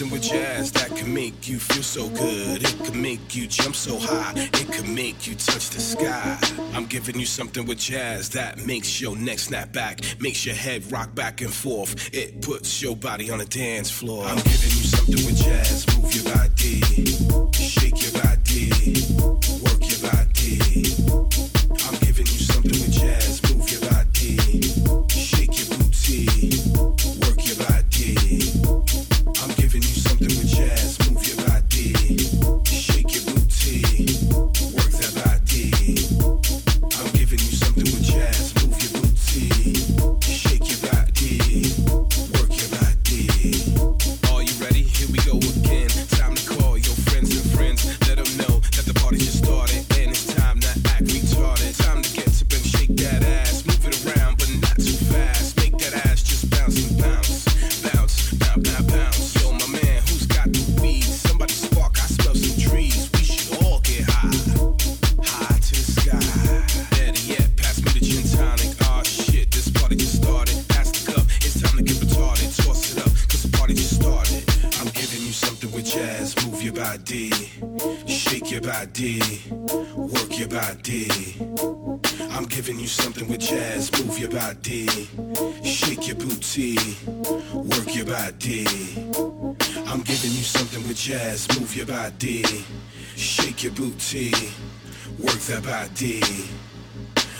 [0.00, 2.62] something with jazz that can make you feel so good.
[2.62, 4.32] It can make you jump so high.
[4.34, 6.38] It can make you touch the sky.
[6.72, 10.90] I'm giving you something with jazz that makes your neck snap back, makes your head
[10.90, 12.14] rock back and forth.
[12.14, 14.24] It puts your body on the dance floor.
[14.24, 15.86] I'm giving you something with jazz.
[15.98, 16.80] Move your body,
[17.52, 19.49] shake your body.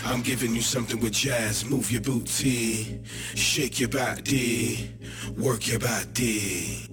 [0.03, 1.63] I'm giving you something with jazz.
[1.63, 3.01] Move your booty,
[3.35, 4.95] shake your body,
[5.37, 6.87] work your body.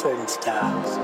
[0.00, 0.96] Certain styles.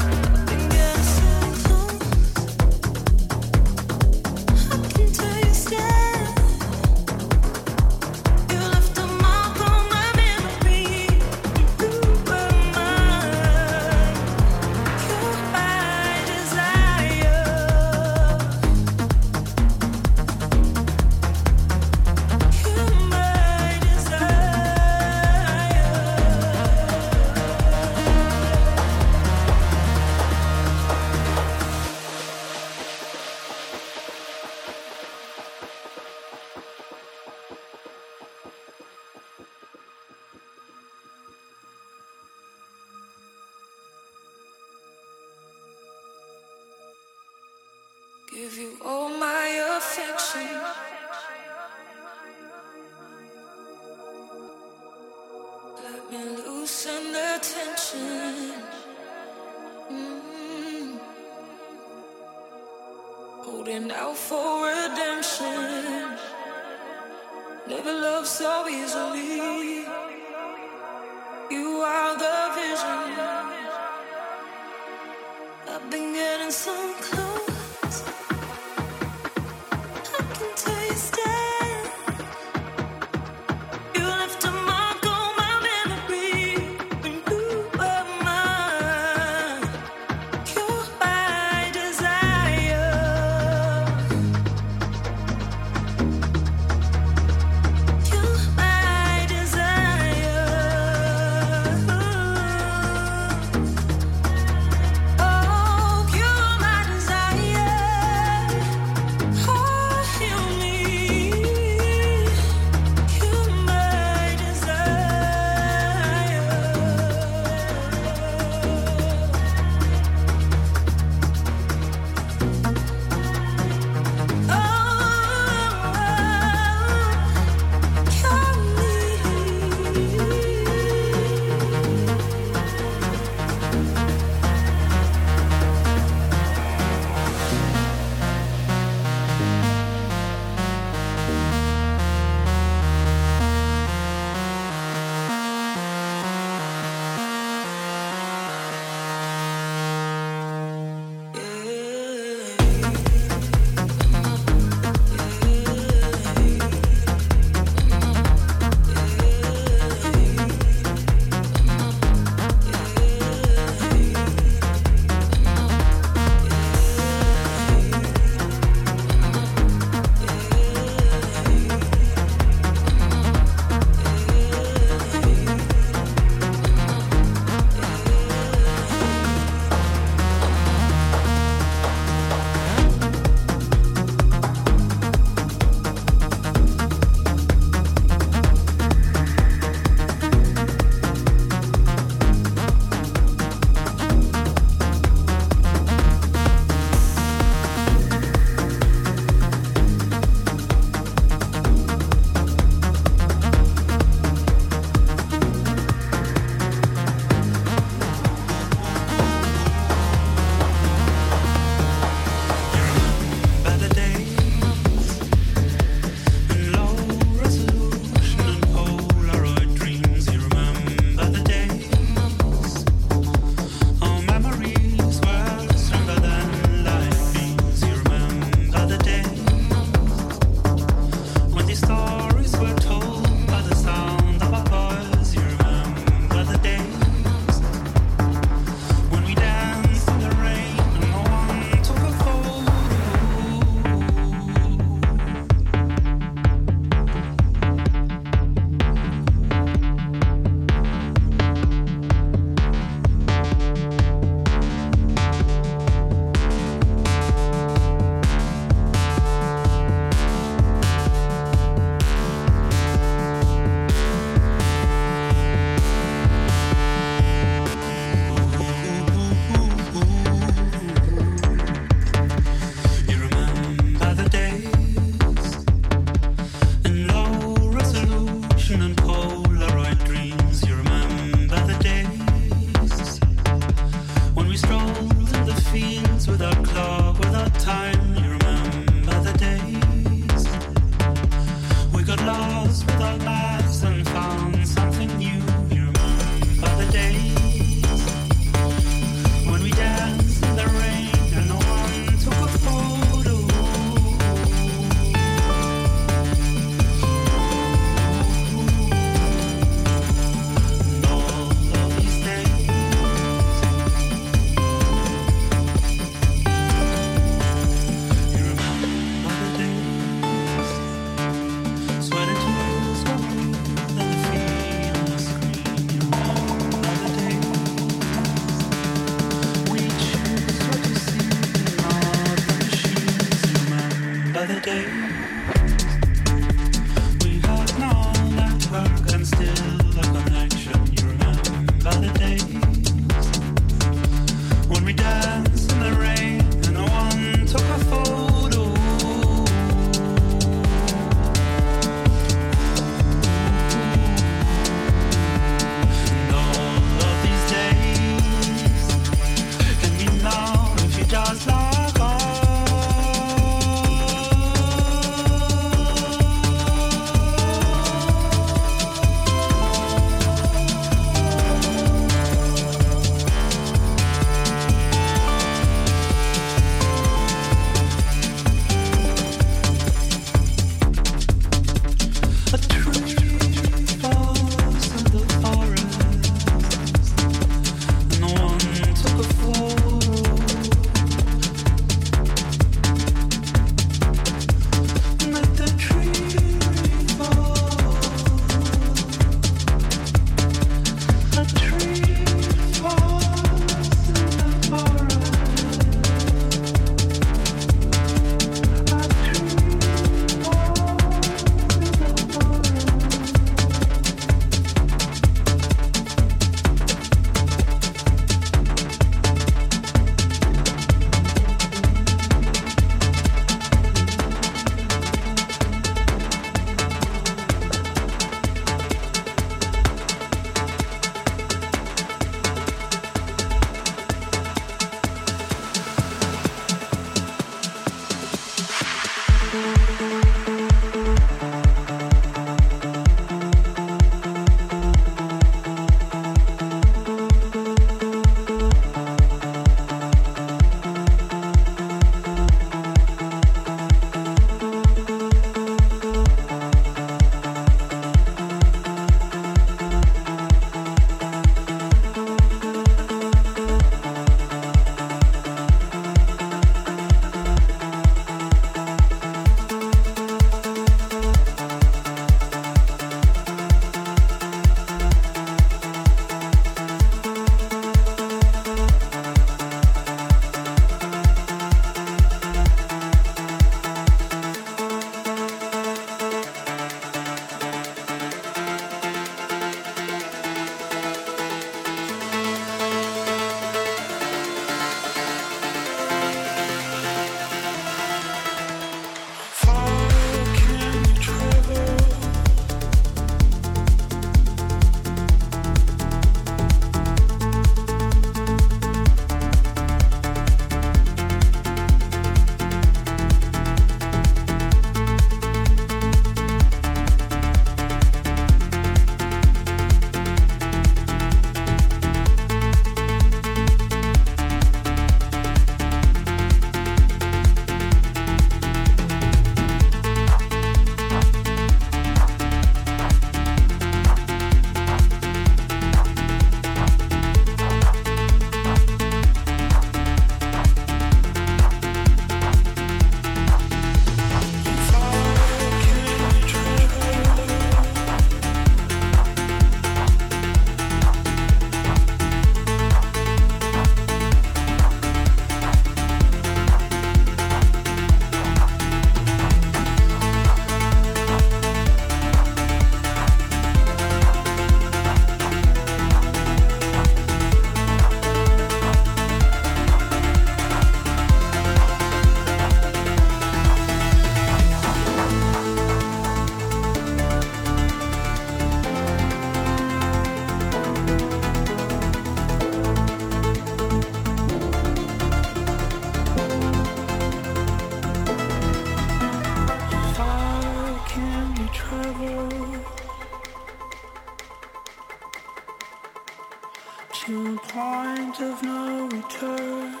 [597.30, 600.00] To a point of no return.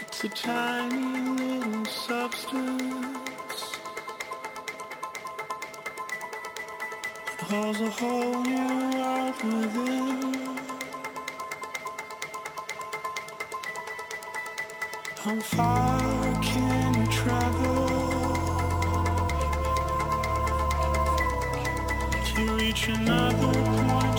[0.00, 3.62] It's a tiny little substance
[7.28, 10.34] that holds a whole new world within.
[15.18, 18.19] How far can you travel?
[22.70, 24.09] Reach another point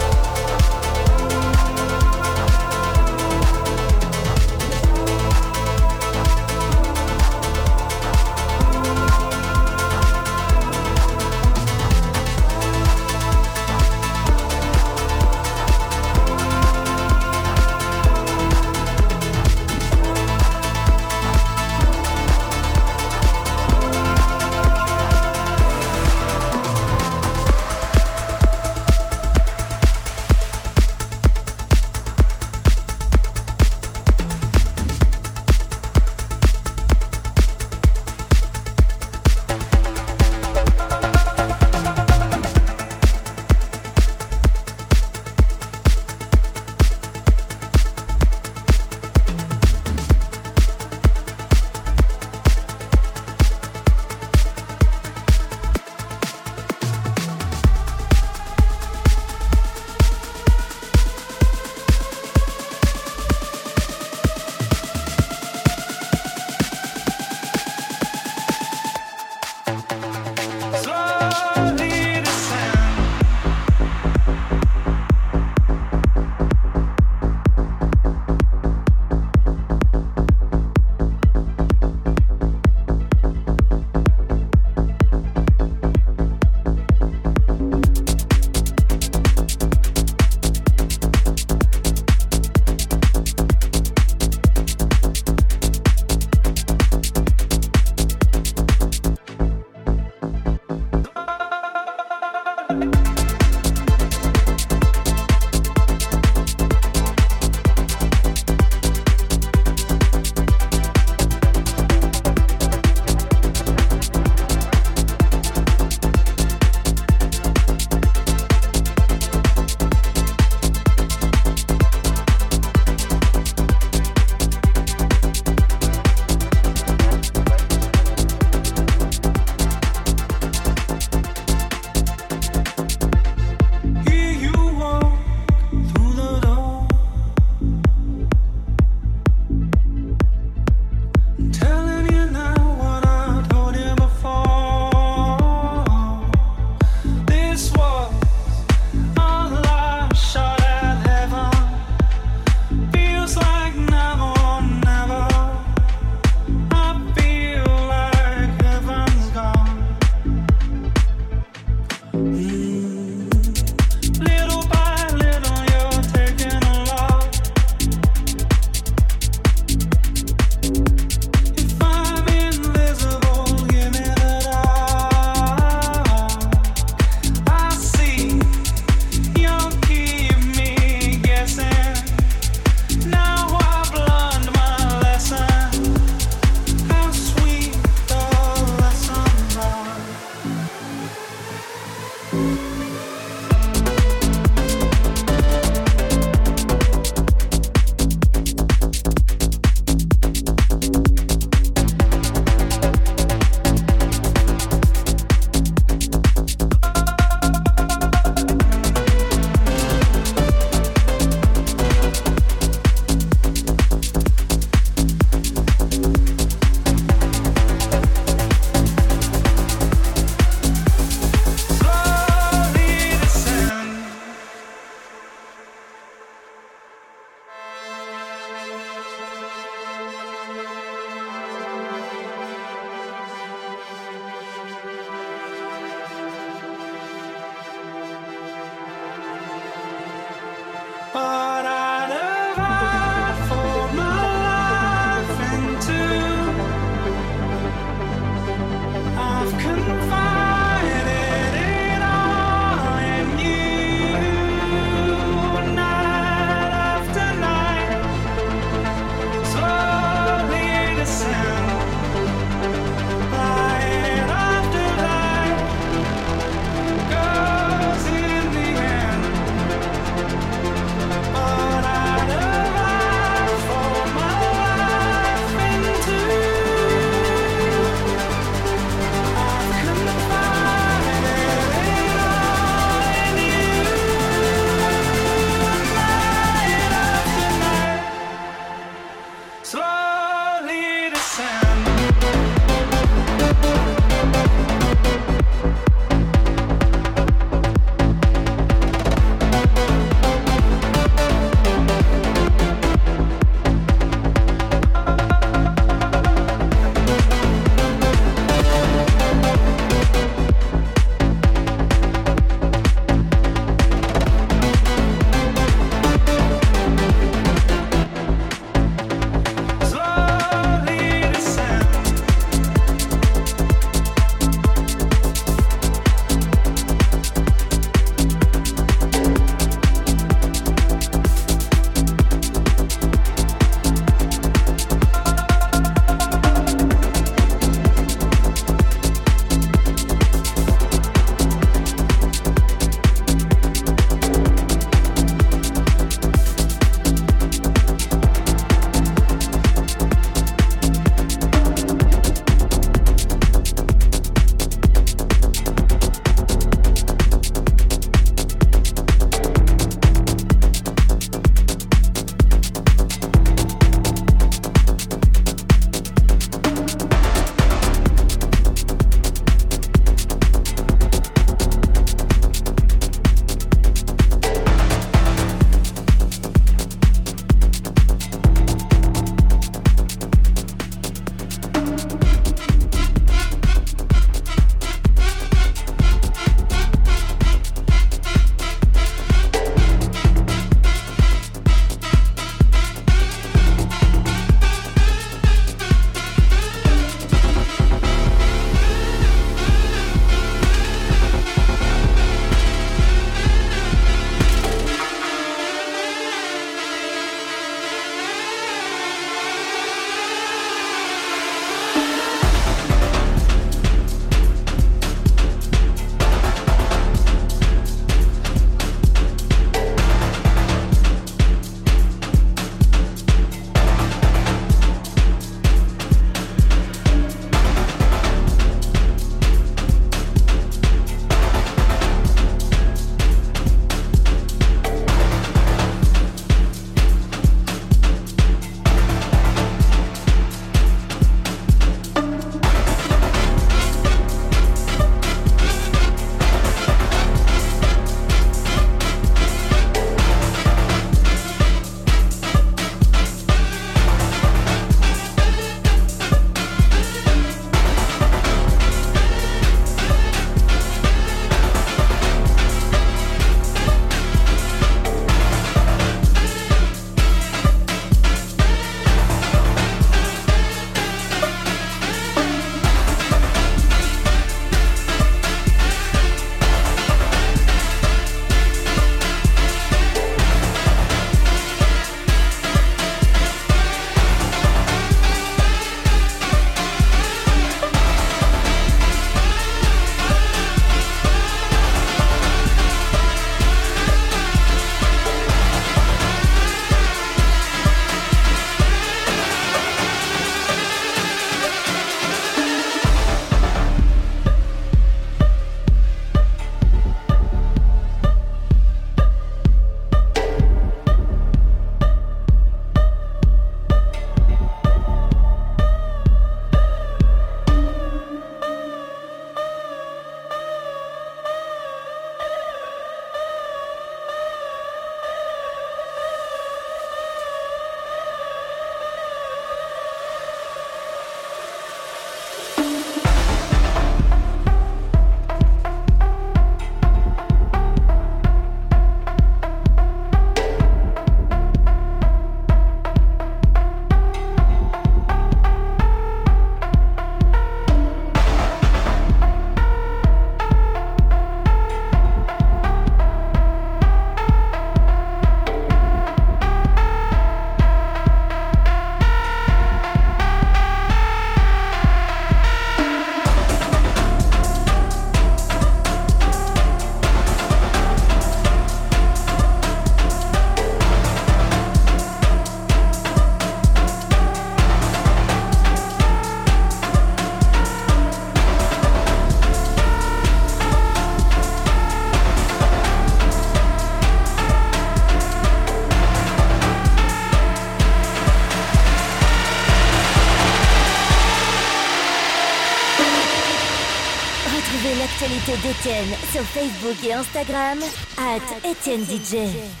[595.91, 597.99] D'Étienne sur Facebook et Instagram,
[598.37, 600.00] at Étienne DJ.